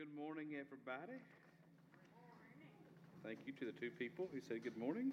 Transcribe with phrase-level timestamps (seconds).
[0.00, 1.18] Good morning, everybody.
[3.22, 5.12] Thank you to the two people who said good morning.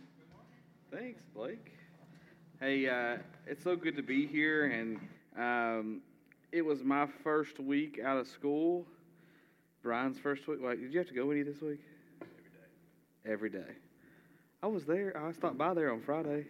[0.89, 1.73] Thanks, Blake.
[2.61, 4.97] Hey, uh, it's so good to be here, and
[5.37, 6.01] um,
[6.53, 8.85] it was my first week out of school.
[9.83, 10.59] Brian's first week.
[10.61, 11.81] Wait, did you have to go any this week?
[12.21, 13.59] Every day.
[13.59, 13.75] Every day.
[14.63, 15.21] I was there.
[15.21, 16.45] I stopped by there on Friday.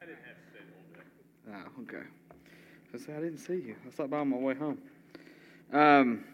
[0.00, 1.66] I didn't have to stay the whole day.
[1.76, 2.06] Oh, okay.
[2.94, 3.74] I I didn't see you.
[3.84, 4.78] I stopped by on my way home.
[5.72, 6.24] Um,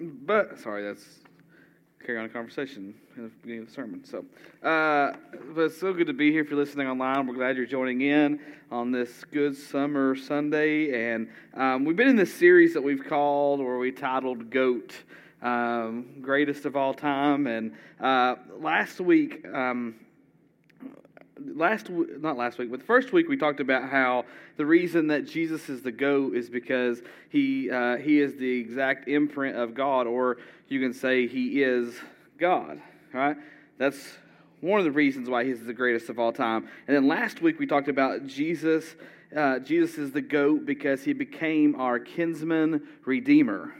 [0.00, 1.04] but sorry, that's
[2.04, 4.04] carry on a conversation in the beginning of the sermon.
[4.04, 4.24] So,
[4.66, 5.12] uh,
[5.54, 6.42] but it's so good to be here.
[6.42, 11.12] If you're listening online, we're glad you're joining in on this good summer Sunday.
[11.14, 14.94] And um, we've been in this series that we've called, or we titled "Goat."
[15.42, 17.48] Um, greatest of all time.
[17.48, 19.96] And uh, last week, um,
[21.54, 24.24] last not last week, but the first week we talked about how
[24.56, 29.08] the reason that Jesus is the goat is because he uh, he is the exact
[29.08, 31.94] imprint of God, or you can say he is
[32.38, 32.80] God.
[33.12, 33.36] Right?
[33.78, 34.16] That's
[34.60, 36.68] one of the reasons why he's the greatest of all time.
[36.86, 38.94] And then last week we talked about Jesus.
[39.36, 43.74] Uh, Jesus is the goat because he became our kinsman redeemer.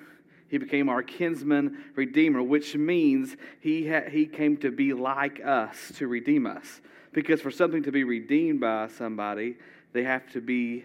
[0.48, 5.92] He became our kinsman redeemer, which means he, ha- he came to be like us,
[5.96, 6.82] to redeem us.
[7.12, 9.56] Because for something to be redeemed by somebody,
[9.92, 10.84] they have to be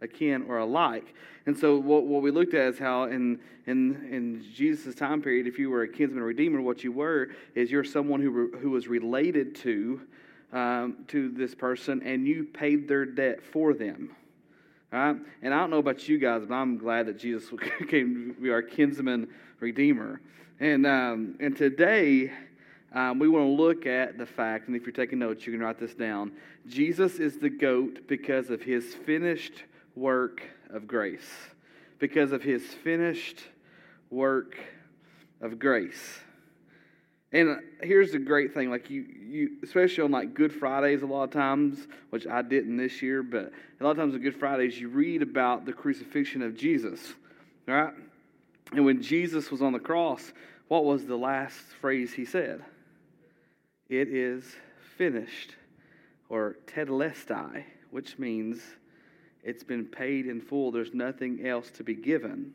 [0.00, 1.14] akin or alike.
[1.46, 5.46] And so what, what we looked at is how in, in, in Jesus' time period,
[5.46, 8.86] if you were a kinsman redeemer, what you were is you're someone who, who was
[8.86, 10.00] related to,
[10.52, 14.14] um, to this person and you paid their debt for them.
[14.92, 15.16] Right?
[15.42, 17.48] And I don't know about you guys, but I'm glad that Jesus
[17.88, 19.28] came to be our kinsman
[19.60, 20.20] redeemer.
[20.60, 22.32] And, um, and today,
[22.92, 25.60] um, we want to look at the fact, and if you're taking notes, you can
[25.60, 26.32] write this down.
[26.66, 29.64] Jesus is the goat because of his finished
[29.94, 31.28] work of grace.
[31.98, 33.40] Because of his finished
[34.10, 34.56] work
[35.40, 36.20] of grace.
[37.30, 41.24] And here's the great thing, like you, you, especially on like Good Fridays, a lot
[41.24, 44.80] of times, which I didn't this year, but a lot of times on Good Fridays,
[44.80, 47.12] you read about the crucifixion of Jesus,
[47.66, 47.92] right?
[48.72, 50.32] And when Jesus was on the cross,
[50.68, 52.64] what was the last phrase he said?
[53.88, 54.44] It is
[54.96, 55.54] finished,
[56.28, 58.60] or tetelestai, which means
[59.42, 60.70] it's been paid in full.
[60.70, 62.54] There's nothing else to be given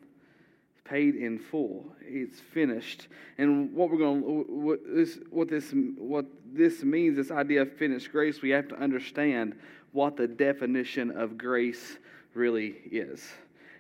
[0.83, 1.85] paid in full.
[2.01, 3.07] It's finished.
[3.37, 8.11] And what we're going what this what this what this means, this idea of finished
[8.11, 9.55] grace, we have to understand
[9.91, 11.97] what the definition of grace
[12.33, 13.27] really is.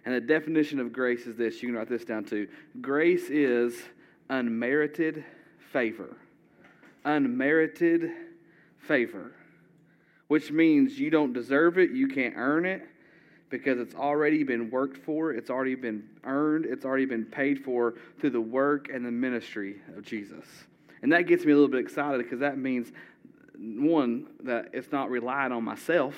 [0.05, 1.61] And the definition of grace is this.
[1.61, 2.47] You can write this down too.
[2.81, 3.81] Grace is
[4.29, 5.23] unmerited
[5.71, 6.15] favor.
[7.05, 8.11] Unmerited
[8.77, 9.33] favor.
[10.27, 12.83] Which means you don't deserve it, you can't earn it
[13.49, 17.93] because it's already been worked for, it's already been earned, it's already been paid for
[18.19, 20.45] through the work and the ministry of Jesus.
[21.03, 22.91] And that gets me a little bit excited because that means,
[23.55, 26.15] one, that it's not relying on myself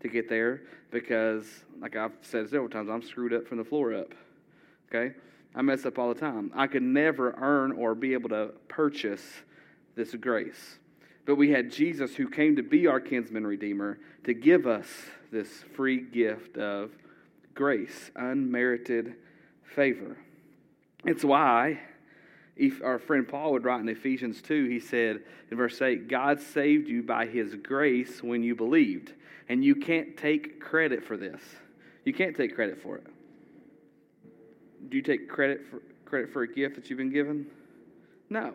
[0.00, 1.44] to get there because,
[1.80, 4.14] like I've said several times, I'm screwed up from the floor up.
[4.88, 5.14] Okay?
[5.54, 6.50] I mess up all the time.
[6.54, 9.22] I could never earn or be able to purchase
[9.94, 10.78] this grace.
[11.26, 14.86] But we had Jesus who came to be our kinsman redeemer to give us
[15.32, 16.90] this free gift of
[17.54, 19.14] grace, unmerited
[19.74, 20.16] favor.
[21.04, 21.80] It's why
[22.56, 26.40] if our friend Paul would write in Ephesians 2, he said in verse 8, God
[26.40, 29.12] saved you by his grace when you believed.
[29.48, 31.40] And you can't take credit for this.
[32.04, 33.06] You can't take credit for it.
[34.88, 37.46] Do you take credit for, credit for a gift that you've been given?
[38.30, 38.54] No.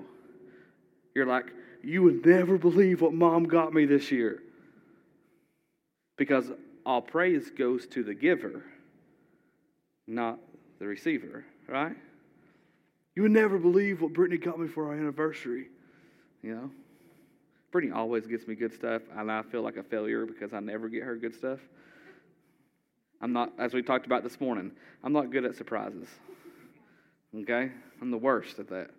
[1.20, 1.52] You're like,
[1.84, 4.42] you would never believe what mom got me this year.
[6.16, 6.50] Because
[6.86, 8.64] all praise goes to the giver,
[10.08, 10.40] not
[10.80, 11.98] the receiver, right?
[13.18, 15.68] You would never believe what Brittany got me for our anniversary.
[16.42, 16.72] You know?
[17.74, 20.88] Brittany always gets me good stuff, and I feel like a failure because I never
[20.88, 21.60] get her good stuff.
[23.20, 24.72] I'm not, as we talked about this morning,
[25.04, 26.08] I'm not good at surprises.
[27.36, 27.72] Okay?
[28.02, 28.92] I'm the worst at that.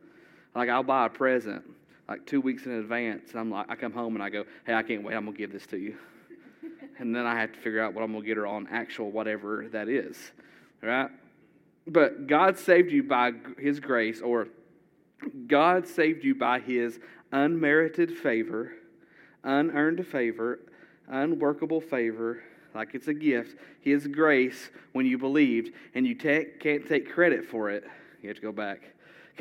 [0.54, 1.64] Like, I'll buy a present
[2.10, 4.74] like two weeks in advance, and I'm like, I come home and I go, hey,
[4.74, 5.96] I can't wait, I'm going to give this to you
[6.98, 9.10] and then I have to figure out what I'm going to get her on actual
[9.10, 10.16] whatever that is.
[10.82, 11.10] Right?
[11.86, 14.48] But God saved you by His grace, or
[15.46, 17.00] God saved you by His
[17.32, 18.72] unmerited favor,
[19.42, 20.60] unearned favor,
[21.08, 22.42] unworkable favor,
[22.74, 27.70] like it's a gift, His grace when you believed, and you can't take credit for
[27.70, 27.84] it.
[28.22, 28.82] You have to go back.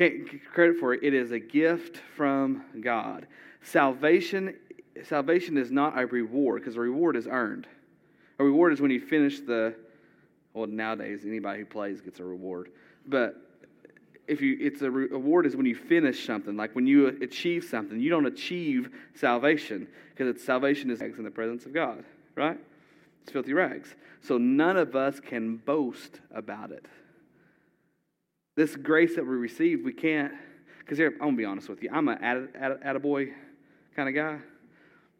[0.00, 1.02] Can't credit for it.
[1.02, 3.26] It is a gift from God.
[3.60, 4.54] Salvation
[5.04, 7.66] salvation is not a reward because a reward is earned.
[8.38, 9.74] A reward is when you finish the,
[10.54, 12.70] well, nowadays, anybody who plays gets a reward.
[13.08, 13.42] But
[14.26, 18.00] if you it's a reward is when you finish something like when you achieve something
[18.00, 22.04] you don't achieve salvation because it's salvation is in the presence of god
[22.36, 22.56] right
[23.22, 26.86] it's filthy rags so none of us can boast about it
[28.60, 30.32] this grace that we received we can't
[30.80, 33.32] because here i'm gonna be honest with you i'm a attaboy
[33.96, 34.38] kind of guy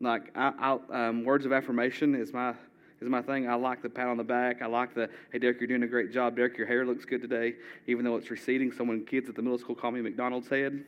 [0.03, 2.55] like I, um, words of affirmation is my
[3.01, 3.49] is my thing.
[3.49, 4.61] I like the pat on the back.
[4.61, 6.37] I like the, hey, Derek, you're doing a great job.
[6.37, 7.55] Derek, your hair looks good today,
[7.87, 8.73] even though it's receding.
[8.73, 10.85] someone, kids at the middle school call me McDonald's head,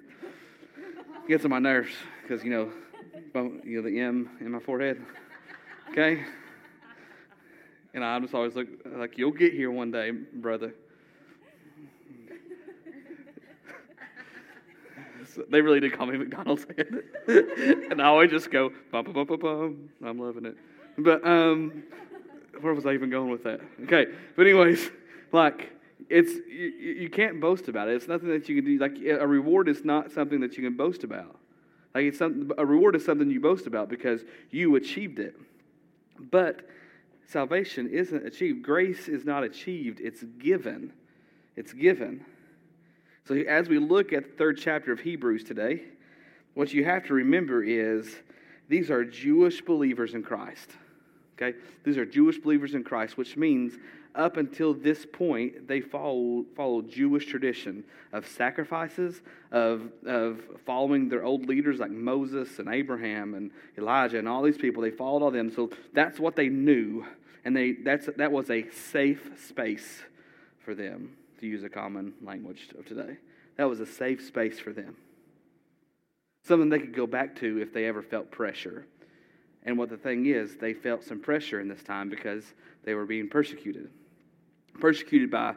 [1.26, 2.70] gets on my nerves because, you know,
[3.64, 5.00] you know, the M in my forehead.
[5.90, 6.22] Okay?
[7.94, 10.74] And I just always look like, you'll get here one day, brother.
[15.50, 17.02] They really did call me McDonald's head.
[17.26, 19.88] and now I just go, bum, bum, bum, bum, bum.
[20.04, 20.56] I'm loving it.
[20.98, 21.84] But um,
[22.60, 23.60] where was I even going with that?
[23.84, 24.06] Okay,
[24.36, 24.90] but anyways,
[25.32, 25.72] like
[26.08, 26.68] it's you,
[27.00, 27.94] you can't boast about it.
[27.94, 28.78] It's nothing that you can do.
[28.78, 31.38] Like a reward is not something that you can boast about.
[31.94, 35.36] Like it's something, a reward is something you boast about because you achieved it.
[36.18, 36.68] But
[37.26, 38.62] salvation isn't achieved.
[38.62, 40.00] Grace is not achieved.
[40.00, 40.92] It's given.
[41.56, 42.24] It's given.
[43.26, 45.82] So as we look at the third chapter of Hebrews today,
[46.54, 48.16] what you have to remember is
[48.68, 50.70] these are Jewish believers in Christ.
[51.36, 51.56] Okay?
[51.84, 53.74] These are Jewish believers in Christ, which means
[54.14, 57.82] up until this point, they follow, follow Jewish tradition
[58.12, 64.28] of sacrifices, of, of following their old leaders like Moses and Abraham and Elijah and
[64.28, 64.82] all these people.
[64.82, 65.50] They followed all them.
[65.50, 67.06] So that's what they knew.
[67.44, 70.02] And they, that's, that was a safe space
[70.62, 73.16] for them, to use a common language of today.
[73.56, 74.96] That was a safe space for them.
[76.44, 78.86] Something they could go back to if they ever felt pressure.
[79.64, 82.44] And what the thing is, they felt some pressure in this time because
[82.84, 83.90] they were being persecuted.
[84.80, 85.54] Persecuted by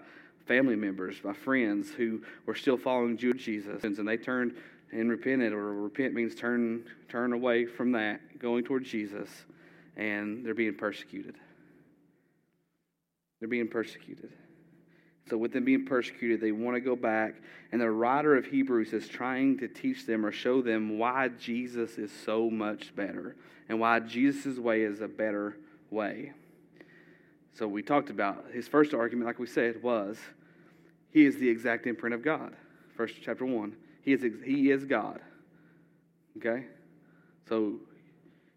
[0.48, 3.84] family members, by friends who were still following Jesus.
[3.84, 4.56] And they turned
[4.92, 9.30] and repented, or repent means turn, turn away from that, going towards Jesus,
[9.98, 11.36] and they're being persecuted.
[13.40, 14.32] They're being persecuted.
[15.30, 17.36] So, with them being persecuted, they want to go back.
[17.72, 21.98] And the writer of Hebrews is trying to teach them or show them why Jesus
[21.98, 23.36] is so much better
[23.68, 25.58] and why Jesus' way is a better
[25.90, 26.32] way.
[27.54, 30.20] So, we talked about his first argument, like we said, was
[31.12, 32.56] he is the exact imprint of God.
[32.96, 33.76] First chapter 1.
[34.02, 35.22] He is, he is God.
[36.38, 36.66] Okay?
[37.50, 37.76] So,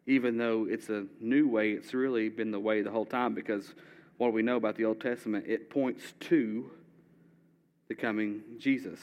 [0.06, 3.74] even though it's a new way, it's really been the way the whole time because
[4.18, 5.46] what we know about the Old Testament?
[5.48, 6.70] It points to
[7.88, 9.00] the coming Jesus.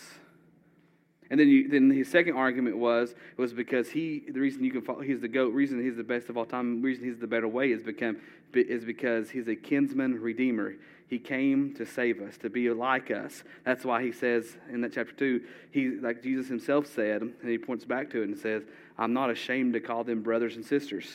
[1.30, 4.82] And then, you, then his second argument was was because he the reason you can
[4.82, 7.48] follow he's the goat reason he's the best of all time reason he's the better
[7.48, 8.18] way is become
[8.54, 10.76] is because he's a kinsman redeemer.
[11.08, 13.44] He came to save us to be like us.
[13.64, 15.42] That's why he says in that chapter two
[15.72, 18.64] he like Jesus himself said and he points back to it and says
[18.98, 21.12] I'm not ashamed to call them brothers and sisters.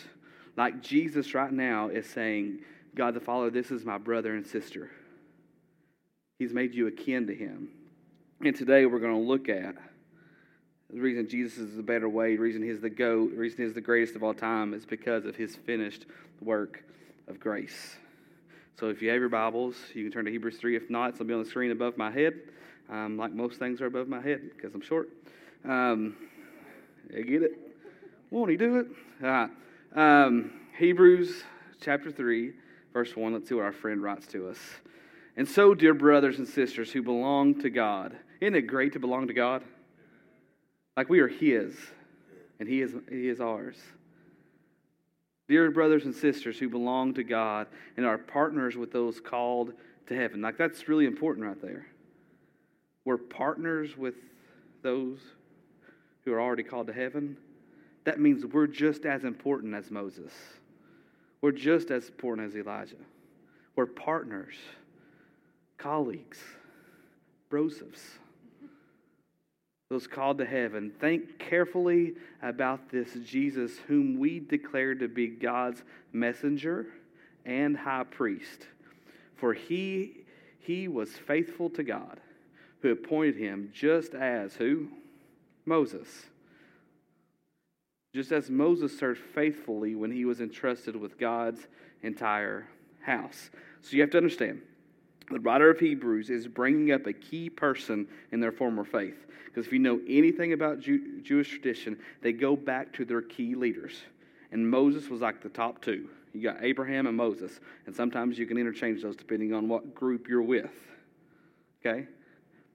[0.57, 2.61] Like Jesus right now is saying
[2.95, 4.91] God the Father, this is my brother and sister.
[6.39, 7.69] He's made you akin to him.
[8.45, 9.75] And today we're going to look at
[10.93, 13.75] the reason Jesus is the better way, the reason he's the goat, the reason he's
[13.75, 16.07] the greatest of all time is because of his finished
[16.41, 16.83] work
[17.29, 17.97] of grace.
[18.79, 20.75] So if you have your Bibles, you can turn to Hebrews 3.
[20.75, 22.35] If not, it'll be on the screen above my head,
[22.89, 25.11] um, like most things are above my head because I'm short.
[25.65, 26.17] Um,
[27.13, 27.53] you get it?
[28.31, 28.87] Won't he do it?
[29.23, 29.51] All right.
[29.95, 31.45] Um, Hebrews
[31.81, 32.53] chapter 3
[32.93, 33.33] verse 1.
[33.33, 34.59] Let's see what our friend writes to us.
[35.37, 39.29] And so, dear brothers and sisters who belong to God, isn't it great to belong
[39.29, 39.63] to God?
[40.97, 41.75] Like we are His,
[42.59, 43.77] and He is, he is ours.
[45.49, 47.67] Dear brothers and sisters who belong to God
[47.97, 49.73] and are partners with those called
[50.07, 50.41] to heaven.
[50.41, 51.87] Like that's really important right there.
[53.05, 54.15] We're partners with
[54.83, 55.19] those
[56.25, 57.37] who are already called to heaven.
[58.05, 60.33] That means we're just as important as Moses.
[61.43, 62.97] We're just as important as Elijah.
[63.77, 64.55] We're partners,
[65.79, 66.39] colleagues,
[67.49, 68.19] brothers.
[69.89, 70.93] Those called to heaven.
[71.01, 75.83] Think carefully about this Jesus, whom we declare to be God's
[76.13, 76.87] messenger
[77.45, 78.69] and high priest.
[79.37, 80.25] For he,
[80.61, 82.21] he was faithful to God,
[82.83, 84.89] who appointed him just as who?
[85.67, 86.27] Moses
[88.15, 91.67] just as Moses served faithfully when he was entrusted with God's
[92.03, 92.67] entire
[93.03, 93.51] house.
[93.83, 94.63] So you have to understand,
[95.31, 99.27] the writer of Hebrews is bringing up a key person in their former faith.
[99.45, 103.55] Because if you know anything about Jew- Jewish tradition, they go back to their key
[103.55, 104.03] leaders.
[104.53, 106.09] And Moses was like the top two.
[106.33, 107.61] You got Abraham and Moses.
[107.87, 110.71] And sometimes you can interchange those depending on what group you're with.
[111.85, 112.07] Okay?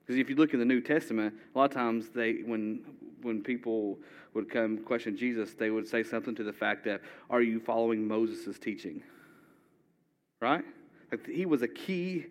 [0.06, 2.80] Because if you look in the New Testament, a lot of times they, when
[3.22, 3.98] when people
[4.34, 8.06] would come question Jesus, they would say something to the fact that, "Are you following
[8.06, 9.02] Moses' teaching?"
[10.40, 10.64] Right?
[11.10, 12.26] Like he was a key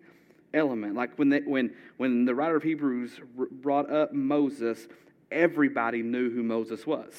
[0.54, 0.94] element.
[0.94, 4.88] Like when they, when when the writer of Hebrews brought up Moses,
[5.30, 7.12] everybody knew who Moses was.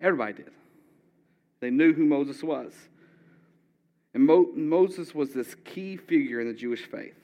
[0.00, 0.50] Everybody did.
[1.60, 2.72] They knew who Moses was.
[4.14, 7.19] And Mo- Moses was this key figure in the Jewish faith.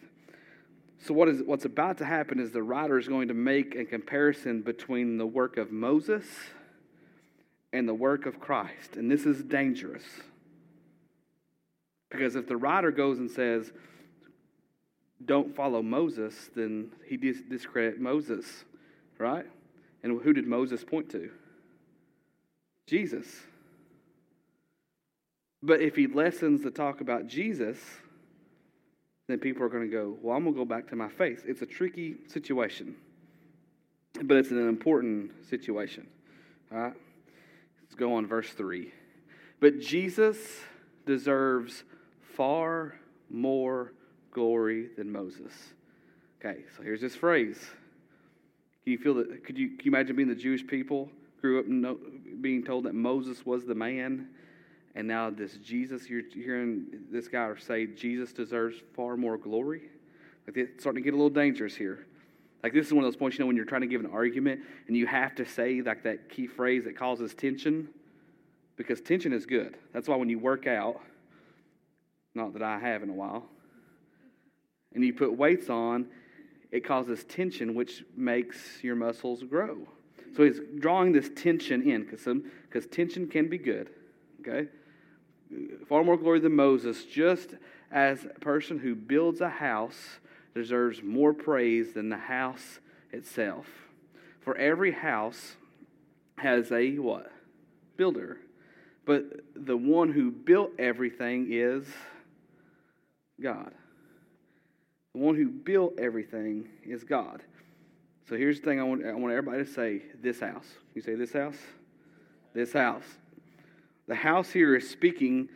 [1.05, 3.85] So, what is, what's about to happen is the writer is going to make a
[3.85, 6.25] comparison between the work of Moses
[7.73, 8.97] and the work of Christ.
[8.97, 10.05] And this is dangerous.
[12.11, 13.73] Because if the writer goes and says,
[15.25, 18.65] don't follow Moses, then he dis- discredit Moses,
[19.19, 19.47] right?
[20.03, 21.31] And who did Moses point to?
[22.87, 23.27] Jesus.
[25.63, 27.79] But if he lessens the talk about Jesus,
[29.29, 31.45] then people are going to go, Well, I'm going to go back to my faith.
[31.47, 32.97] It's a tricky situation,
[34.23, 36.07] but it's an important situation.
[36.73, 36.95] All right?
[37.83, 38.93] Let's go on, verse 3.
[39.61, 40.37] But Jesus
[41.07, 41.85] deserves
[42.35, 42.95] far
[43.31, 43.93] more
[44.31, 45.53] glory than Moses.
[46.39, 47.59] Okay, so here's this phrase.
[48.85, 49.45] Can you feel that?
[49.45, 51.99] Could you, you imagine being the Jewish people, grew up know,
[52.41, 54.29] being told that Moses was the man?
[54.97, 59.83] And now this Jesus, you're hearing this guy say Jesus deserves far more glory.
[60.47, 62.07] Like it's starting to get a little dangerous here.
[62.63, 64.11] Like this is one of those points, you know, when you're trying to give an
[64.11, 67.89] argument and you have to say like that key phrase that causes tension,
[68.77, 69.77] because tension is good.
[69.93, 70.99] That's why when you work out,
[72.35, 73.45] not that I have in a while,
[74.95, 76.07] and you put weights on,
[76.73, 79.87] it causes tension, which makes your muscles grow.
[80.35, 83.91] So he's drawing this tension in because tension can be good.
[84.41, 84.69] Okay?
[85.89, 87.55] Far more glory than Moses, just
[87.91, 90.19] as a person who builds a house
[90.55, 92.81] deserves more praise than the house
[93.13, 93.67] itself.
[94.41, 95.57] For every house
[96.39, 97.31] has a what?
[97.97, 98.39] Builder.
[99.05, 99.25] But
[99.55, 101.87] the one who built everything is
[103.41, 103.73] God.
[105.15, 107.43] The one who built everything is God.
[108.29, 110.67] So here's the thing I want, I want everybody to say this house.
[110.95, 111.59] You say this house?
[112.55, 113.05] This house.
[114.07, 115.49] The house here is speaking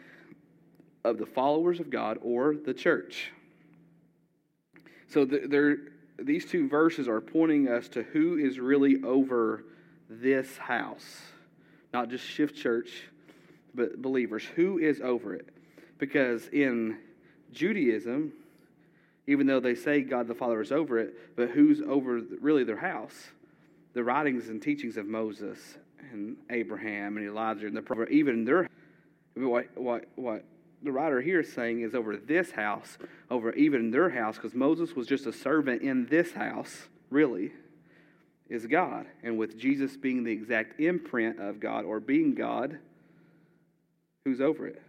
[1.05, 3.33] of the followers of God or the church.
[5.09, 5.79] So there,
[6.19, 9.65] these two verses are pointing us to who is really over
[10.09, 11.23] this house.
[11.93, 13.05] Not just Shift Church,
[13.75, 14.45] but believers.
[14.57, 15.49] Who is over it?
[15.99, 16.99] Because in
[17.53, 18.33] Judaism,
[19.27, 22.77] even though they say God the Father is over it, but who's over really their
[22.77, 23.31] house?
[23.93, 25.59] The writings and teachings of Moses
[26.13, 28.69] and Abraham and Elijah and the prophet, even their
[29.35, 30.45] what what what
[30.83, 32.97] the writer here is saying is over this house,
[33.31, 37.53] over even their house, because Moses was just a servant in this house, really,
[38.49, 39.07] is God.
[39.23, 42.79] And with Jesus being the exact imprint of God or being God,
[44.25, 44.81] who's over it?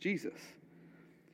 [0.00, 0.38] Jesus.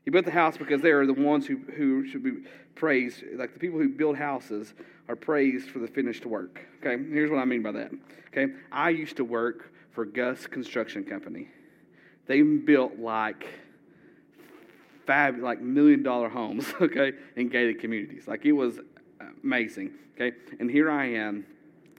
[0.08, 2.38] He built the house because they are the ones who, who should be
[2.74, 3.22] praised.
[3.34, 4.72] Like the people who build houses
[5.06, 6.60] are praised for the finished work.
[6.80, 7.90] Okay, here's what I mean by that.
[8.28, 11.48] Okay, I used to work for Gus Construction Company.
[12.26, 13.48] They built like
[15.06, 18.26] fab, like million dollar homes, okay, in gated communities.
[18.26, 18.80] Like it was
[19.44, 20.34] amazing, okay.
[20.58, 21.44] And here I am,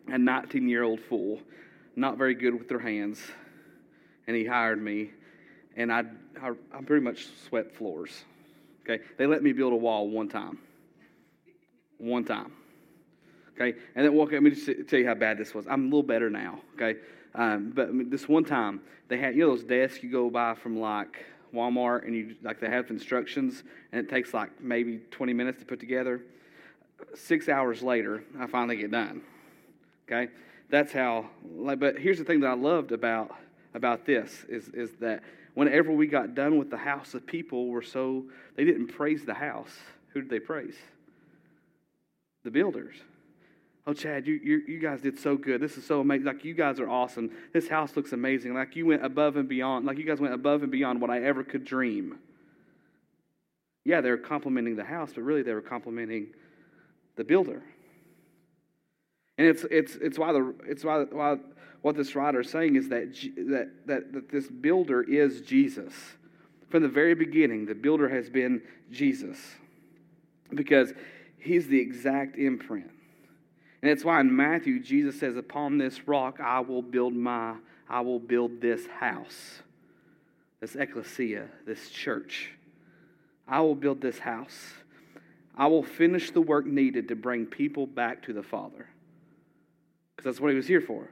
[0.08, 1.42] a 19 year old fool,
[1.96, 3.22] not very good with their hands,
[4.26, 5.12] and he hired me,
[5.80, 6.04] and I,
[6.42, 8.26] I, I pretty much swept floors,
[8.84, 9.02] okay.
[9.18, 10.60] They let me build a wall one time,
[11.98, 12.52] one time.
[13.56, 14.32] Okay, and then walk.
[14.32, 15.66] Let me just tell you how bad this was.
[15.68, 16.60] I'm a little better now.
[16.76, 17.00] Okay,
[17.34, 20.80] um, but this one time they had you know those desks you go buy from
[20.80, 25.60] like Walmart and you like they have instructions and it takes like maybe 20 minutes
[25.60, 26.22] to put together.
[27.16, 29.22] Six hours later, I finally get done.
[30.08, 30.32] Okay,
[30.70, 31.30] that's how.
[31.56, 33.36] Like, but here's the thing that I loved about
[33.74, 35.24] about this is is that
[35.60, 38.24] whenever we got done with the house, the people were so
[38.56, 39.76] they didn't praise the house.
[40.14, 40.76] Who did they praise?
[42.44, 42.96] The builders.
[43.86, 45.60] Oh, Chad, you, you, you guys did so good.
[45.60, 46.26] This is so amazing.
[46.26, 47.32] Like, you guys are awesome.
[47.54, 48.54] This house looks amazing.
[48.54, 49.86] Like, you went above and beyond.
[49.86, 52.20] Like, you guys went above and beyond what I ever could dream.
[53.84, 56.28] Yeah, they were complimenting the house, but really they were complimenting
[57.16, 57.64] the builder.
[59.40, 61.38] And it's, it's, it's why, the, it's why, why
[61.82, 65.94] what this writer is saying is that, that, that, that this builder is Jesus.
[66.68, 69.40] From the very beginning, the builder has been Jesus
[70.54, 70.92] because
[71.38, 72.92] he's the exact imprint.
[73.82, 77.56] And it's why in Matthew, Jesus says, Upon this rock I will build my,
[77.90, 79.62] I will build this house,
[80.60, 82.52] this ecclesia, this church.
[83.48, 84.74] I will build this house.
[85.56, 88.90] I will finish the work needed to bring people back to the Father.
[90.20, 91.08] Because that's what he was here for.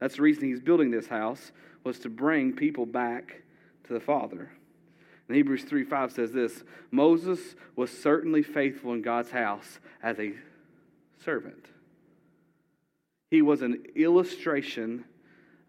[0.00, 1.52] That's the reason he's building this house,
[1.84, 3.42] was to bring people back
[3.86, 4.50] to the Father.
[5.28, 10.32] And Hebrews 3 5 says this Moses was certainly faithful in God's house as a
[11.22, 11.66] servant.
[13.30, 15.04] He was an illustration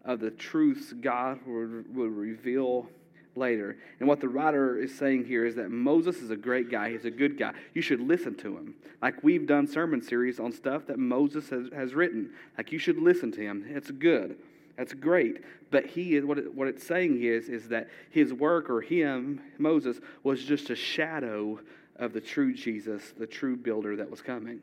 [0.02, 2.88] of the truths God would, would reveal
[3.36, 3.76] later.
[4.00, 6.90] And what the writer is saying here is that Moses is a great guy.
[6.90, 7.52] He's a good guy.
[7.72, 8.74] You should listen to him.
[9.02, 12.30] Like we've done sermon series on stuff that Moses has, has written.
[12.56, 13.64] Like you should listen to him.
[13.68, 14.36] It's good.
[14.76, 15.42] That's great.
[15.70, 19.40] But he is what, it, what it's saying is, is that his work or him,
[19.58, 21.60] Moses, was just a shadow
[21.96, 24.60] of the true Jesus, the true builder that was coming.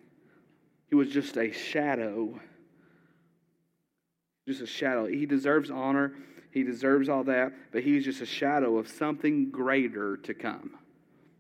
[0.90, 2.40] He was just a shadow.
[4.48, 5.06] Just a shadow.
[5.08, 6.14] He deserves honor.
[6.52, 10.72] He deserves all that, but he's just a shadow of something greater to come.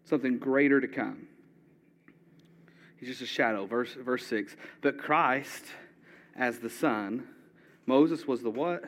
[0.05, 1.27] Something greater to come.
[2.97, 3.65] He's just a shadow.
[3.65, 4.55] Verse, verse 6.
[4.81, 5.65] But Christ,
[6.35, 7.27] as the Son,
[7.85, 8.83] Moses was the what?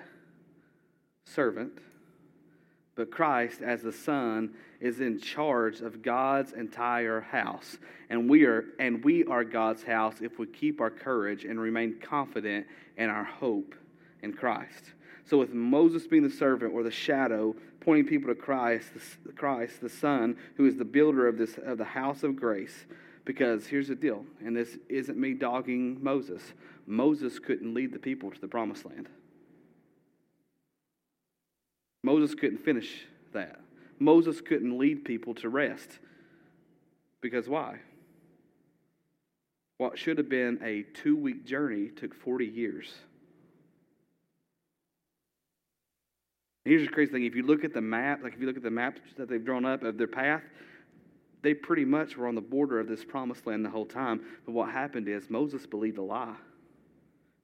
[1.26, 1.80] Servant.
[2.96, 7.78] But Christ, as the Son, is in charge of God's entire house.
[8.10, 12.00] And we are and we are God's house if we keep our courage and remain
[12.00, 13.74] confident in our hope
[14.22, 14.92] in Christ.
[15.26, 18.90] So, with Moses being the servant or the shadow, pointing people to Christ,
[19.26, 22.86] the, Christ, the Son, who is the builder of this of the house of grace.
[23.26, 26.42] Because here's the deal, and this isn't me dogging Moses.
[26.86, 29.08] Moses couldn't lead the people to the promised land.
[32.04, 33.62] Moses couldn't finish that.
[33.98, 36.00] Moses couldn't lead people to rest.
[37.22, 37.80] Because why?
[39.78, 42.94] What should have been a two week journey took 40 years.
[46.66, 48.64] Here's the crazy thing if you look at the map, like if you look at
[48.64, 50.44] the maps that they've drawn up of their path,
[51.42, 54.22] they pretty much were on the border of this promised land the whole time.
[54.46, 56.36] But what happened is Moses believed a lie.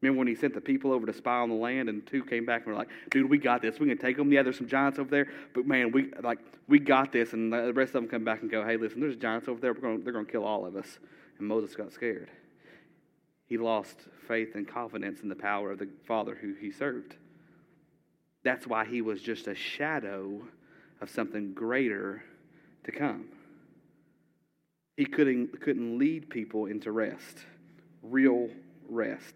[0.01, 2.45] Remember when he sent the people over to spy on the land, and two came
[2.45, 3.79] back and were like, "Dude, we got this.
[3.79, 4.31] We can take them.
[4.31, 6.39] Yeah, there's some giants over there, but man, we like
[6.70, 9.17] we got this." And the rest of them come back and go, "Hey, listen, there's
[9.17, 9.74] giants over there.
[9.74, 11.00] We're going, they're going to kill all of us."
[11.37, 12.31] And Moses got scared.
[13.46, 17.17] He lost faith and confidence in the power of the Father who he served.
[18.50, 20.42] That's why he was just a shadow
[21.01, 22.24] of something greater
[22.83, 23.25] to come.
[24.98, 27.46] He couldn't, couldn't lead people into rest,
[28.01, 28.50] real
[28.90, 29.35] rest.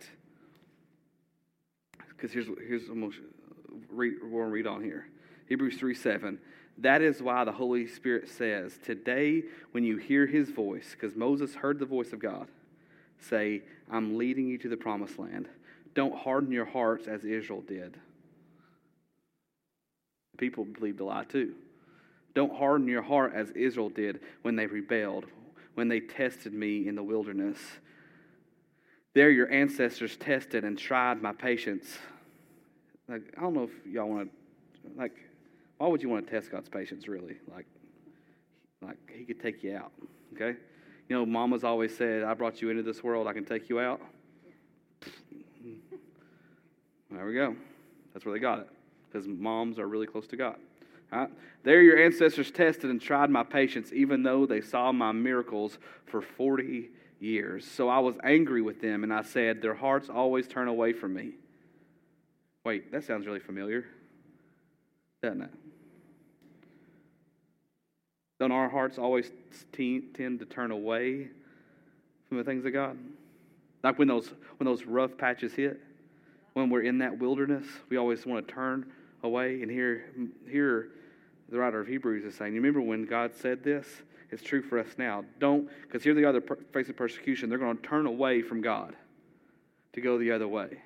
[2.09, 3.17] Because here's, here's almost,
[3.91, 5.05] read, to read on here
[5.47, 6.39] Hebrews 3 7.
[6.79, 11.53] That is why the Holy Spirit says, Today, when you hear his voice, because Moses
[11.53, 12.47] heard the voice of God,
[13.19, 15.49] say, I'm leading you to the promised land.
[15.93, 17.99] Don't harden your hearts as Israel did
[20.37, 21.53] People believed a lie too.
[22.33, 25.25] Don't harden your heart as Israel did when they rebelled,
[25.75, 27.57] when they tested me in the wilderness.
[29.13, 31.99] There, your ancestors tested and tried my patience.
[33.07, 35.13] Like, I don't know if y'all want to, like,
[35.77, 37.35] why would you want to test God's patience, really?
[37.53, 37.67] Like,
[38.81, 39.91] like He could take you out,
[40.33, 40.57] okay?
[41.09, 43.79] You know, Mama's always said, I brought you into this world, I can take you
[43.79, 44.01] out.
[47.11, 47.55] There we go.
[48.11, 48.67] That's where they got it
[49.13, 50.55] because moms are really close to God.
[51.11, 51.29] Right?
[51.63, 56.21] There, your ancestors tested and tried my patience, even though they saw my miracles for
[56.21, 57.65] 40 years.
[57.65, 61.13] So I was angry with them, and I said, Their hearts always turn away from
[61.13, 61.33] me.
[62.65, 63.85] Wait, that sounds really familiar,
[65.21, 65.51] doesn't it?
[68.39, 69.31] Don't our hearts always
[69.71, 71.27] tend to turn away
[72.27, 72.97] from the things of God?
[73.83, 75.79] Like when those, when those rough patches hit,
[76.53, 78.91] when we're in that wilderness, we always want to turn
[79.23, 79.61] away.
[79.61, 80.05] And here,
[80.47, 80.89] here
[81.49, 83.87] the writer of Hebrews is saying, you remember when God said this?
[84.31, 85.23] It's true for us now.
[85.39, 87.49] Don't, because here they are per- facing persecution.
[87.49, 88.95] They're going to turn away from God
[89.93, 90.79] to go the other way.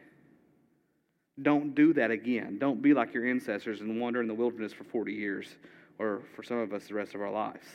[1.41, 2.57] Don't do that again.
[2.59, 5.55] Don't be like your ancestors and wander in the wilderness for 40 years,
[5.99, 7.65] or for some of us, the rest of our lives.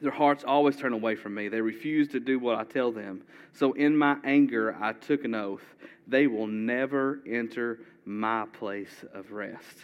[0.00, 1.48] Their hearts always turn away from me.
[1.48, 3.22] They refuse to do what I tell them.
[3.52, 5.64] So in my anger, I took an oath.
[6.06, 9.78] They will never enter my place of rest.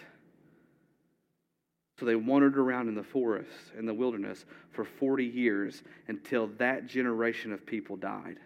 [1.98, 6.86] So they wandered around in the forest, in the wilderness, for 40 years until that
[6.86, 8.38] generation of people died,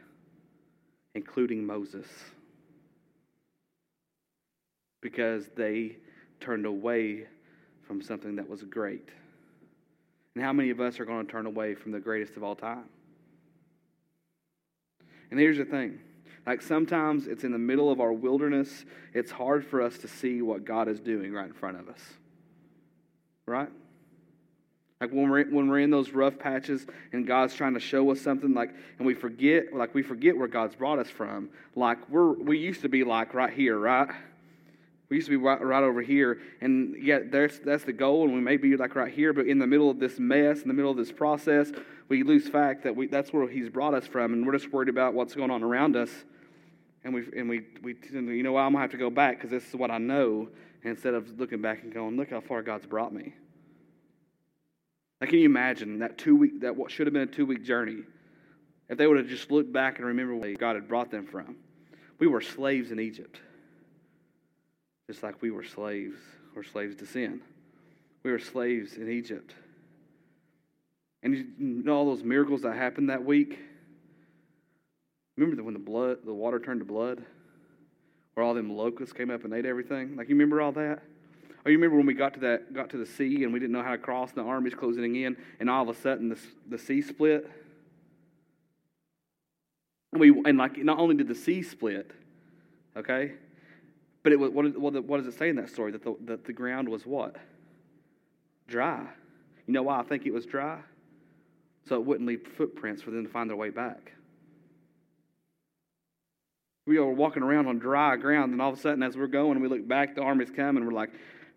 [1.14, 2.07] including Moses.
[5.00, 5.96] Because they
[6.40, 7.27] turned away
[7.87, 9.09] from something that was great.
[10.34, 12.56] And how many of us are going to turn away from the greatest of all
[12.56, 12.84] time?
[15.30, 15.98] And here's the thing
[16.46, 20.42] like sometimes it's in the middle of our wilderness, it's hard for us to see
[20.42, 22.00] what God is doing right in front of us.
[23.46, 23.68] Right?
[25.00, 28.20] Like when we're when we're in those rough patches and God's trying to show us
[28.20, 31.50] something, like and we forget, like we forget where God's brought us from.
[31.74, 34.08] Like we're we used to be like right here, right?
[35.14, 38.35] We used to be right, right over here, and yet there's that's the goal, and
[38.35, 40.74] we may be like right here, but in the middle of this mess, in the
[40.74, 41.70] middle of this process,
[42.09, 44.88] we lose fact that we that's where He's brought us from, and we're just worried
[44.88, 46.11] about what's going on around us,
[47.05, 49.68] and we and we we you know I'm gonna have to go back because this
[49.68, 50.48] is what I know,
[50.83, 53.35] instead of looking back and going, look how far God's brought me.
[55.20, 57.62] Like, can you imagine that two week, that what should have been a two week
[57.62, 58.03] journey,
[58.88, 61.55] if they would have just looked back and remembered where God had brought them from?
[62.18, 63.40] We were slaves in Egypt,
[65.06, 66.16] just like we were slaves,
[66.56, 67.40] or slaves to sin.
[68.22, 69.54] We were slaves in Egypt.
[71.22, 73.58] And you know all those miracles that happened that week?
[75.36, 77.24] Remember when the blood, the water turned to blood,
[78.34, 80.16] where all them locusts came up and ate everything?
[80.16, 81.02] Like you remember all that?
[81.66, 83.72] Oh, you remember when we got to that got to the sea and we didn't
[83.72, 86.38] know how to cross and the army's closing in and all of a sudden the,
[86.68, 87.50] the sea split?
[90.12, 92.10] And we and like not only did the sea split,
[92.96, 93.32] okay,
[94.24, 96.52] but it what, what, what does it say in that story that the, that the
[96.52, 97.37] ground was what
[98.66, 99.06] dry.
[99.66, 100.80] You know why I think it was dry?
[101.87, 104.12] So it wouldn't leave footprints for them to find their way back.
[106.87, 109.60] We were walking around on dry ground, and all of a sudden, as we're going,
[109.60, 111.10] we look back, the army's coming, we're like,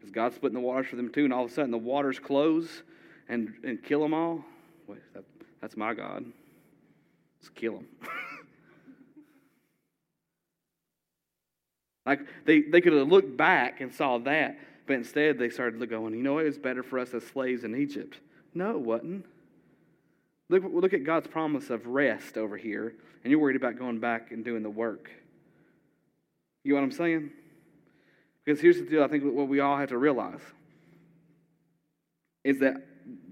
[0.04, 1.26] is God splitting the waters for them too?
[1.26, 2.84] And all of a sudden the waters close
[3.28, 4.44] and, and kill them all?
[4.88, 5.24] Wait, that,
[5.62, 6.26] that's my God.
[7.40, 7.88] Let's kill them.
[12.08, 16.14] like they, they could have looked back and saw that, but instead they started going,
[16.14, 18.18] you know, it was better for us as slaves in Egypt.
[18.54, 19.26] No, it wasn't.
[20.50, 24.32] Look, look at God's promise of rest over here, and you're worried about going back
[24.32, 25.12] and doing the work.
[26.64, 27.32] You know what I'm saying?
[28.46, 30.40] Because here's the deal I think what we all have to realize
[32.46, 32.76] is that,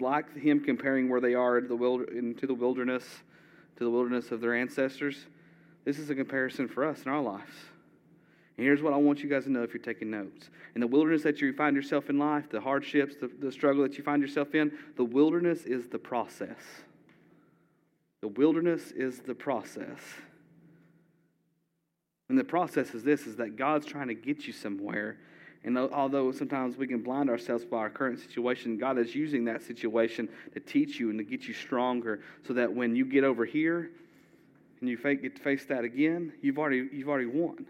[0.02, 3.06] like him comparing where they are the, wild, into the wilderness,
[3.78, 5.26] to the wilderness of their ancestors,
[5.86, 7.54] this is a comparison for us in our lives.
[8.58, 10.50] And here's what I want you guys to know if you're taking notes.
[10.76, 13.98] In the wilderness that you find yourself in life, the hardships, the, the struggle that
[13.98, 16.62] you find yourself in, the wilderness is the process.
[18.22, 20.00] The wilderness is the process.
[22.30, 25.18] And the process is this is that God's trying to get you somewhere.
[25.64, 29.64] And although sometimes we can blind ourselves by our current situation, God is using that
[29.64, 33.46] situation to teach you and to get you stronger so that when you get over
[33.46, 33.92] here
[34.80, 37.66] and you get to face that again, you've already, you've already won.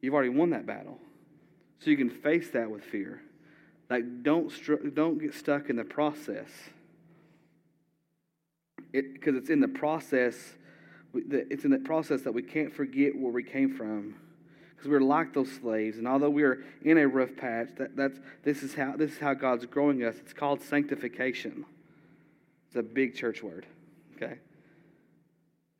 [0.00, 0.98] You've already won that battle.
[1.80, 3.20] So you can face that with fear.
[3.88, 4.52] Like, don't,
[4.94, 6.48] don't get stuck in the process.
[8.92, 10.34] Because it, it's in the process
[11.14, 14.14] it's in that process that we can't forget where we came from
[14.70, 18.62] because we're like those slaves and although we're in a rough patch that, that's, this,
[18.62, 21.64] is how, this is how god's growing us it's called sanctification
[22.66, 23.66] it's a big church word
[24.16, 24.38] okay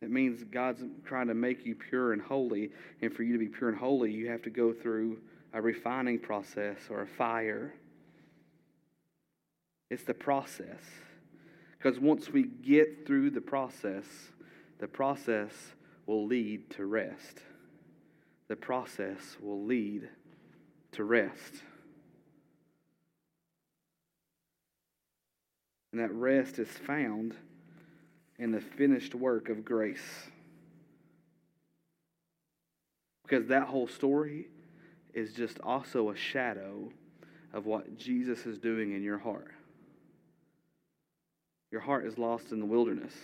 [0.02, 2.70] it means god's trying to make you pure and holy
[3.02, 5.18] and for you to be pure and holy you have to go through
[5.52, 7.74] a refining process or a fire
[9.90, 10.82] it's the process
[11.78, 14.04] because once we get through the process
[14.78, 15.52] the process
[16.06, 17.40] will lead to rest.
[18.48, 20.08] The process will lead
[20.92, 21.62] to rest.
[25.92, 27.34] And that rest is found
[28.38, 30.28] in the finished work of grace.
[33.22, 34.46] Because that whole story
[35.14, 36.90] is just also a shadow
[37.52, 39.50] of what Jesus is doing in your heart.
[41.72, 43.14] Your heart is lost in the wilderness.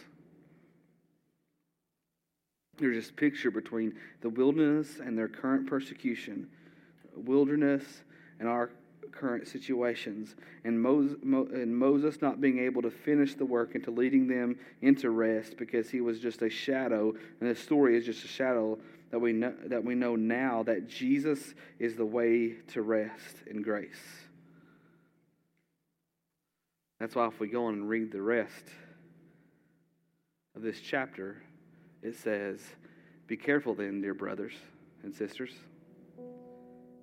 [2.79, 6.48] There's this picture between the wilderness and their current persecution,
[7.14, 7.85] wilderness
[8.40, 8.70] and our
[9.12, 14.27] current situations, and Moses, and Moses not being able to finish the work into leading
[14.27, 18.29] them into rest because he was just a shadow, and the story is just a
[18.29, 18.79] shadow
[19.11, 23.62] that we know, that we know now that Jesus is the way to rest in
[23.62, 24.01] grace.
[26.98, 28.64] That's why if we go on and read the rest
[30.55, 31.42] of this chapter,
[32.03, 32.61] it says,
[33.27, 34.55] Be careful then, dear brothers
[35.03, 35.51] and sisters.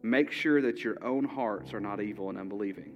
[0.02, 2.94] Make sure that your own hearts are not evil and unbelieving.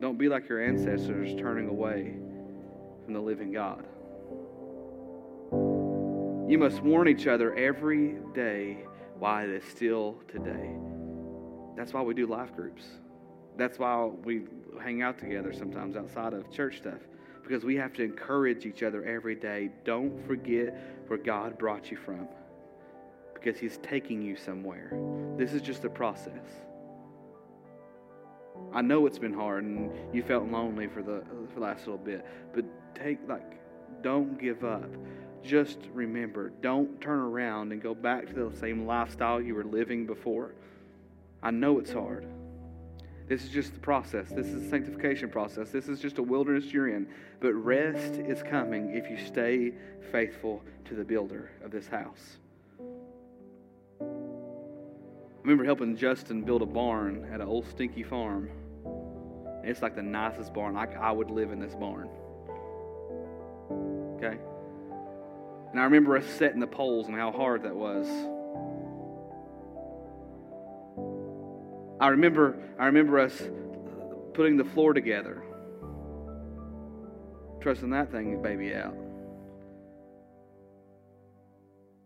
[0.00, 2.14] Don't be like your ancestors turning away
[3.04, 3.86] from the living God.
[6.50, 8.84] You must warn each other every day
[9.18, 10.70] why it is still today.
[11.76, 12.84] That's why we do life groups.
[13.56, 14.44] That's why we
[14.82, 17.00] hang out together sometimes outside of church stuff
[17.42, 19.70] because we have to encourage each other every day.
[19.84, 22.26] Don't forget where God brought you from
[23.44, 24.90] because He's taking you somewhere.
[25.36, 26.48] This is just a process.
[28.72, 31.98] I know it's been hard and you felt lonely for the, for the last little
[31.98, 33.60] bit, but take, like,
[34.02, 34.90] don't give up.
[35.42, 40.06] Just remember, don't turn around and go back to the same lifestyle you were living
[40.06, 40.54] before.
[41.42, 42.26] I know it's hard.
[43.28, 44.28] This is just the process.
[44.30, 45.70] This is the sanctification process.
[45.70, 47.06] This is just a wilderness you're in.
[47.40, 49.72] But rest is coming if you stay
[50.10, 52.38] faithful to the builder of this house.
[55.44, 58.50] Remember helping Justin build a barn at an old stinky farm.
[59.60, 60.74] And it's like the nicest barn.
[60.74, 62.08] I, I would live in this barn.
[64.16, 64.38] Okay?
[65.70, 68.08] And I remember us setting the poles and how hard that was.
[72.00, 73.42] I remember, I remember us
[74.32, 75.42] putting the floor together,
[77.60, 78.94] trusting that thing baby out.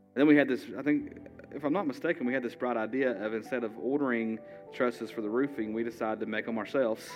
[0.08, 1.12] And then we had this, I think,
[1.54, 4.38] if I'm not mistaken, we had this bright idea of instead of ordering
[4.72, 7.08] trusses for the roofing, we decided to make them ourselves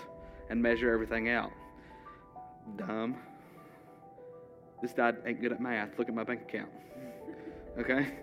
[0.49, 1.51] and measure everything out.
[2.77, 3.17] Dumb.
[4.81, 5.99] This dad ain't good at math.
[5.99, 6.71] Look at my bank account.
[7.79, 8.15] Okay?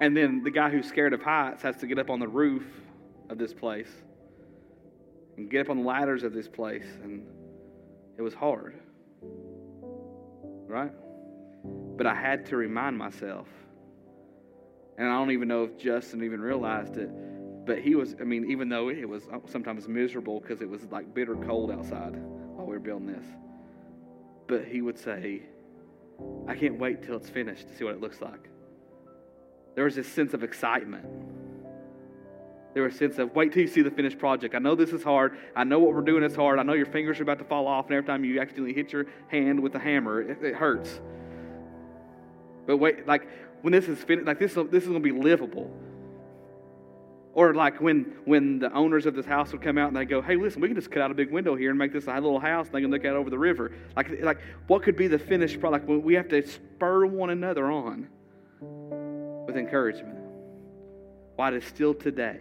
[0.00, 2.64] And then the guy who's scared of heights has to get up on the roof
[3.28, 3.90] of this place
[5.36, 6.86] and get up on the ladders of this place.
[7.02, 7.26] And
[8.16, 8.80] it was hard.
[10.66, 10.92] Right?
[12.00, 13.46] But I had to remind myself.
[14.96, 17.10] And I don't even know if Justin even realized it.
[17.66, 20.82] But he was, I mean, even though it was uh, sometimes miserable because it was
[20.90, 23.26] like bitter cold outside while we were building this.
[24.46, 25.42] But he would say,
[26.48, 28.48] I can't wait till it's finished to see what it looks like.
[29.74, 31.04] There was this sense of excitement.
[32.72, 34.54] There was a sense of, wait till you see the finished project.
[34.54, 35.36] I know this is hard.
[35.54, 36.58] I know what we're doing is hard.
[36.58, 38.90] I know your fingers are about to fall off, and every time you accidentally hit
[38.90, 40.98] your hand with the hammer, it, it hurts.
[42.66, 43.26] But wait, like
[43.62, 45.70] when this is finished, like this, this is going to be livable.
[47.32, 50.20] Or like when when the owners of this house would come out and they go,
[50.20, 52.14] "Hey, listen, we can just cut out a big window here and make this a
[52.14, 55.06] little house, and they can look out over the river." Like like what could be
[55.06, 55.88] the finished product?
[55.88, 58.08] Like we have to spur one another on
[59.46, 60.18] with encouragement.
[61.36, 62.40] Why it is still today.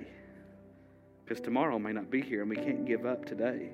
[1.24, 3.70] Because tomorrow may not be here and we can't give up today.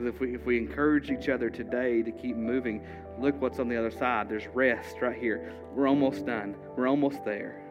[0.00, 2.84] If we, if we encourage each other today to keep moving,
[3.20, 4.28] look what's on the other side.
[4.28, 5.52] There's rest right here.
[5.72, 6.56] We're almost done.
[6.76, 7.62] We're almost there.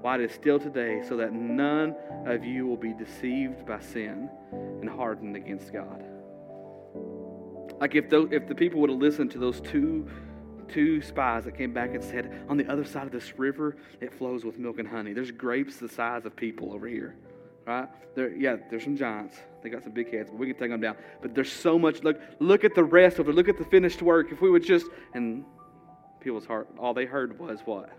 [0.00, 1.94] Why it is still today, so that none
[2.26, 6.04] of you will be deceived by sin and hardened against God.
[7.80, 10.08] Like if, those, if the people would have listened to those two
[10.68, 14.12] two spies that came back and said, On the other side of this river, it
[14.12, 15.12] flows with milk and honey.
[15.14, 17.16] There's grapes the size of people over here.
[17.68, 17.86] Right?
[18.16, 19.36] Yeah, there's some giants.
[19.62, 20.96] They got some big heads, but we can take them down.
[21.20, 22.02] But there's so much.
[22.02, 23.34] Look, look at the rest of it.
[23.34, 24.32] Look at the finished work.
[24.32, 25.44] If we would just, and
[26.18, 27.90] people's heart, all they heard was what?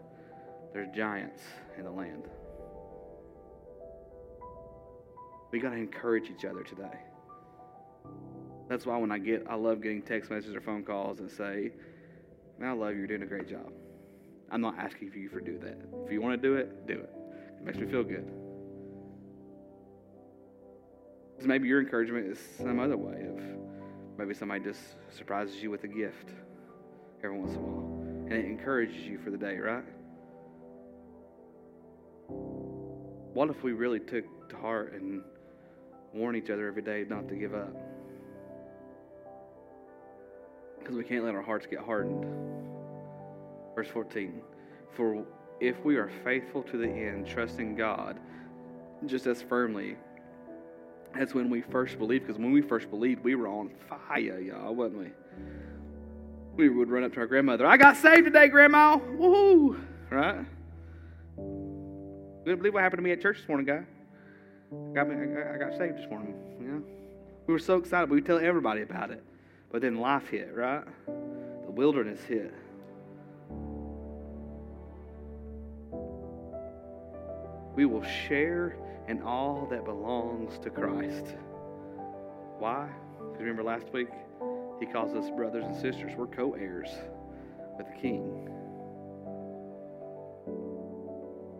[0.74, 1.44] There's giants
[1.78, 2.24] in the land.
[5.52, 7.00] We got to encourage each other today.
[8.70, 11.72] That's why when I get, I love getting text messages or phone calls that say,
[12.58, 12.98] Man, I love you.
[12.98, 13.72] You're doing a great job.
[14.50, 15.78] I'm not asking for you for do that.
[16.08, 17.10] If you want to do it, do it.
[17.60, 18.49] It makes me feel good.
[21.40, 23.42] Because maybe your encouragement is some other way of
[24.18, 26.32] maybe somebody just surprises you with a gift
[27.24, 28.28] every once in a while.
[28.30, 29.86] And it encourages you for the day, right?
[32.28, 35.22] What if we really took to heart and
[36.14, 37.74] warn each other every day not to give up?
[40.90, 42.26] because we can't let our hearts get hardened.
[43.76, 44.42] Verse 14
[44.96, 45.24] For
[45.60, 48.20] if we are faithful to the end, trusting God
[49.06, 49.98] just as firmly
[51.16, 54.74] as when we first believed, because when we first believed, we were on fire, y'all,
[54.74, 55.10] wasn't we?
[56.56, 57.66] We would run up to our grandmother.
[57.66, 58.98] I got saved today, Grandma.
[58.98, 59.80] Woohoo!
[60.10, 60.46] Right?
[61.38, 63.84] You didn't believe what happened to me at church this morning, guy.
[64.94, 65.16] Got me.
[65.16, 66.36] I got saved this morning.
[66.60, 66.84] You know,
[67.48, 68.10] we were so excited.
[68.10, 69.24] We would tell everybody about it.
[69.72, 70.84] But then life hit, right?
[71.06, 72.54] The wilderness hit.
[77.80, 78.76] We will share
[79.08, 81.34] in all that belongs to Christ.
[82.58, 82.90] Why?
[83.18, 84.10] Because remember last week,
[84.82, 86.12] he calls us brothers and sisters.
[86.18, 86.90] We're co heirs
[87.78, 88.50] with the King.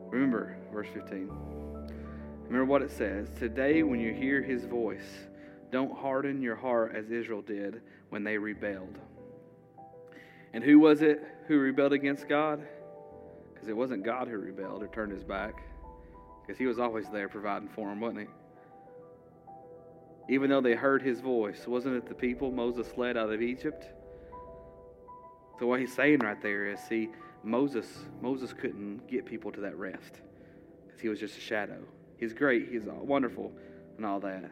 [0.10, 1.32] Remember, verse 15.
[2.48, 3.30] Remember what it says.
[3.40, 5.30] Today, when you hear his voice,
[5.72, 9.00] don't harden your heart as Israel did when they rebelled.
[10.52, 12.62] And who was it who rebelled against God?
[13.54, 15.54] Because it wasn't God who rebelled or turned his back,
[16.50, 20.34] because he was always there providing for them, wasn't he?
[20.34, 23.86] Even though they heard his voice, wasn't it the people Moses led out of Egypt?
[25.60, 27.10] So what he's saying right there is, see,
[27.44, 27.86] Moses
[28.20, 30.22] Moses couldn't get people to that rest
[30.88, 31.78] because he was just a shadow.
[32.18, 33.52] He's great, he's wonderful,
[33.98, 34.50] and all that.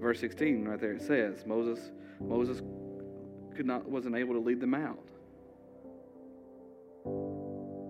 [0.00, 2.62] Verse 16, right there, it says Moses, Moses
[3.54, 5.04] could not, wasn't able to lead them out.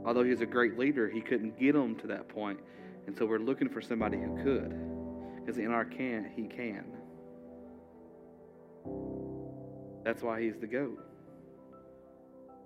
[0.04, 2.58] Although he was a great leader, he couldn't get them to that point.
[3.06, 4.74] And so we're looking for somebody who could.
[5.36, 6.84] Because in our can, he can.
[10.04, 10.98] That's why he's the goat.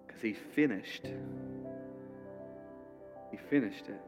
[0.07, 1.07] Because he finished.
[3.31, 4.01] He finished it.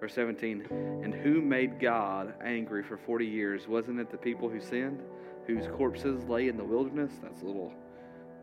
[0.00, 0.66] Verse 17,
[1.04, 3.68] and who made God angry for 40 years?
[3.68, 5.02] Wasn't it the people who sinned,
[5.46, 7.12] whose corpses lay in the wilderness?
[7.22, 7.74] That's a little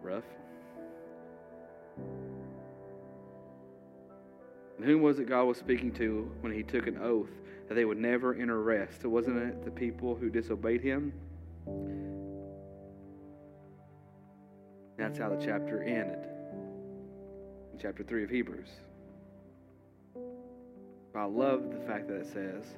[0.03, 0.23] rough.
[4.77, 7.31] And whom was it God was speaking to when he took an oath
[7.67, 9.03] that they would never enter rest?
[9.03, 11.13] Wasn't it the people who disobeyed him?
[14.97, 16.27] That's how the chapter ended.
[17.73, 18.69] In chapter 3 of Hebrews.
[21.15, 22.77] I love the fact that it says,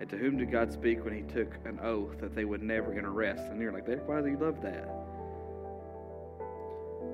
[0.00, 2.92] And to whom did God speak when he took an oath that they would never
[2.92, 3.44] enter rest?
[3.44, 4.88] And you're like, why do you love that?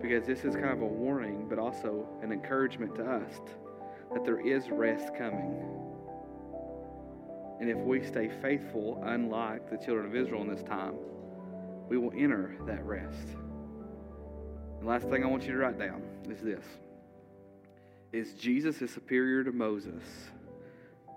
[0.02, 3.40] Because this is kind of a warning, but also an encouragement to us
[4.12, 5.56] that there is rest coming.
[7.60, 10.94] And if we stay faithful, unlike the children of Israel in this time,
[11.88, 13.28] we will enter that rest.
[14.80, 16.64] The last thing I want you to write down is this
[18.12, 20.02] is Jesus is superior to Moses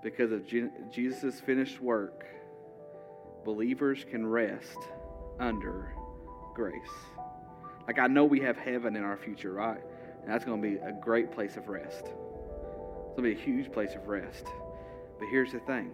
[0.03, 2.25] because of Jesus' finished work,
[3.45, 4.77] believers can rest
[5.39, 5.93] under
[6.53, 6.81] grace.
[7.87, 9.81] Like I know we have heaven in our future, right?
[10.21, 12.07] And that's going to be a great place of rest.
[13.15, 14.45] To be a huge place of rest.
[15.19, 15.91] But here's the thing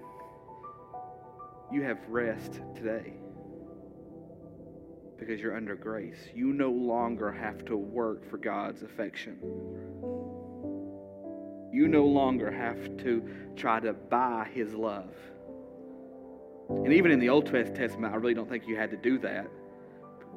[1.72, 3.14] you have rest today
[5.20, 6.18] because you're under grace.
[6.34, 9.38] You no longer have to work for God's affection.
[11.74, 15.14] You no longer have to try to buy his love.
[16.70, 19.48] And even in the Old Testament, I really don't think you had to do that.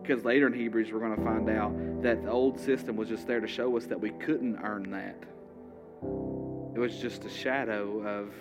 [0.03, 3.27] Because later in Hebrews, we're going to find out that the old system was just
[3.27, 6.50] there to show us that we couldn't earn that.
[6.75, 8.33] It was just a shadow of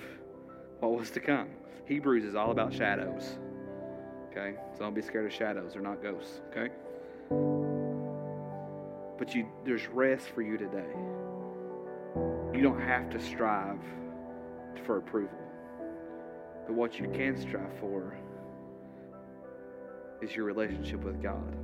[0.79, 1.49] what was to come.
[1.85, 3.37] Hebrews is all about shadows.
[4.31, 4.55] Okay?
[4.73, 5.73] So don't be scared of shadows.
[5.73, 6.41] They're not ghosts.
[6.51, 6.71] Okay?
[9.17, 10.93] But you, there's rest for you today.
[12.53, 13.79] You don't have to strive
[14.85, 15.37] for approval.
[16.67, 18.15] But what you can strive for
[20.21, 21.55] is your relationship with God.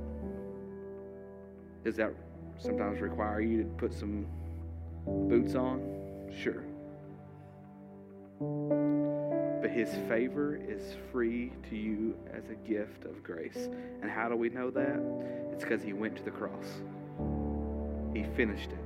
[1.84, 2.12] Does that
[2.58, 4.26] sometimes require you to put some
[5.06, 5.95] boots on?
[6.32, 6.64] Sure.
[9.60, 13.68] But his favor is free to you as a gift of grace.
[14.02, 15.00] And how do we know that?
[15.52, 16.66] It's because he went to the cross,
[18.14, 18.78] he finished it.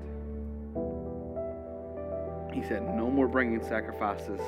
[2.52, 4.40] He said, No more bringing sacrifices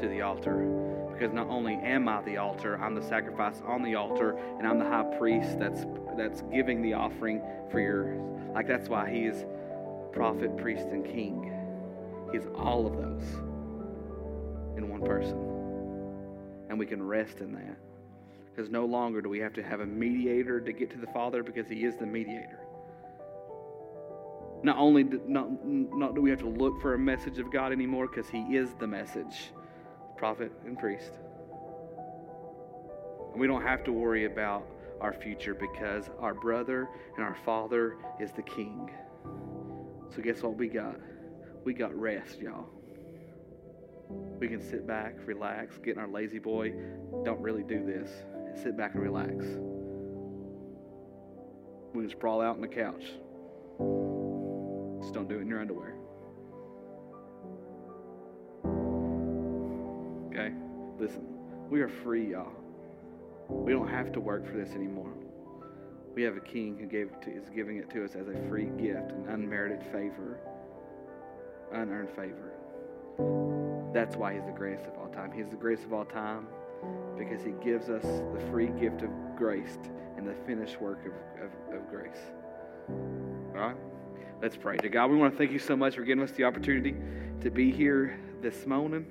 [0.00, 0.56] to the altar.
[1.12, 4.78] Because not only am I the altar, I'm the sacrifice on the altar, and I'm
[4.78, 5.86] the high priest that's
[6.16, 8.16] that's giving the offering for your
[8.54, 9.44] like that's why he is
[10.12, 11.55] prophet, priest, and king.
[12.32, 13.22] He's all of those
[14.76, 15.38] in one person.
[16.68, 17.76] And we can rest in that.
[18.54, 21.42] Because no longer do we have to have a mediator to get to the Father
[21.42, 22.66] because he is the mediator.
[24.62, 27.72] Not only do, not, not do we have to look for a message of God
[27.72, 29.50] anymore because He is the message,
[30.16, 31.12] prophet and priest.
[33.32, 34.66] And we don't have to worry about
[35.00, 38.90] our future because our brother and our father is the king.
[40.14, 40.96] So, guess what we got?
[41.66, 42.68] We got rest, y'all.
[44.38, 46.72] We can sit back, relax, get in our La-Z-Boy.
[47.24, 48.08] Don't really do this.
[48.62, 49.44] Sit back and relax.
[51.92, 53.02] We can sprawl out on the couch.
[55.02, 55.96] Just don't do it in your underwear.
[60.28, 60.54] Okay?
[61.00, 61.26] Listen,
[61.68, 62.52] we are free, y'all.
[63.48, 65.12] We don't have to work for this anymore.
[66.14, 68.70] We have a king who gave to, is giving it to us as a free
[68.80, 70.38] gift, an unmerited favor,
[71.72, 72.52] unearned favor.
[73.92, 75.32] That's why he's the greatest of all time.
[75.32, 76.46] He's the greatest of all time
[77.16, 79.78] because he gives us the free gift of grace
[80.16, 82.18] and the finished work of, of, of grace.
[82.88, 83.76] All right?
[84.42, 84.76] Let's pray.
[84.76, 86.94] To God, we want to thank you so much for giving us the opportunity
[87.40, 89.06] to be here this morning.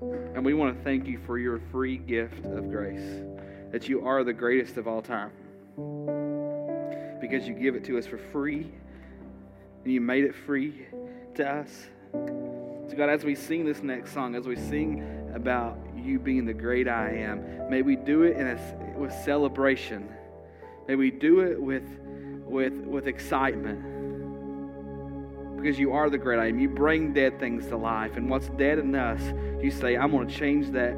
[0.00, 3.22] And we want to thank you for your free gift of grace,
[3.70, 5.30] that you are the greatest of all time.
[7.20, 8.72] Because you give it to us for free,
[9.84, 10.86] and you made it free
[11.36, 11.88] to us.
[12.12, 16.54] So, God, as we sing this next song, as we sing about you being the
[16.54, 20.08] great I am, may we do it in a, with celebration.
[20.88, 21.88] May we do it with,
[22.44, 23.82] with, with excitement
[25.56, 26.58] because you are the great I am.
[26.58, 28.16] You bring dead things to life.
[28.16, 29.22] And what's dead in us,
[29.62, 30.94] you say, I'm going to change that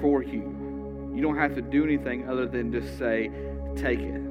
[0.00, 1.12] for you.
[1.14, 3.30] You don't have to do anything other than just say,
[3.76, 4.29] take it.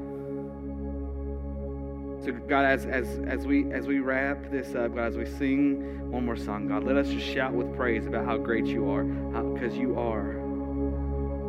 [2.30, 6.12] So God, as, as, as we as we wrap this up, God, as we sing
[6.12, 9.04] one more song, God, let us just shout with praise about how great you are,
[9.04, 10.34] because you are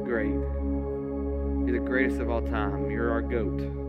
[0.05, 0.31] great.
[0.31, 2.91] You're the greatest of all time.
[2.91, 3.80] You're our goat.